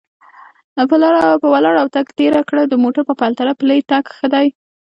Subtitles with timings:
[1.41, 4.35] په ولاړه او تګ تېره کړه، د موټر په پرتله پلی تګ ښه و.